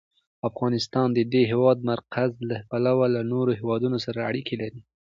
افغانستان 0.49 1.07
د 1.13 1.19
د 1.33 1.35
هېواد 1.51 1.79
مرکز 1.91 2.31
له 2.49 2.57
پلوه 2.69 3.05
له 3.15 3.21
نورو 3.31 3.51
هېوادونو 3.59 3.97
سره 4.05 4.19
اړیکې 4.29 4.55
لري. 4.61 4.81